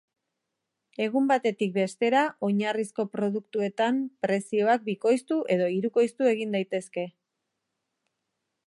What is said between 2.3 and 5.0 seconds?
oinarrizko produktuetan prezioak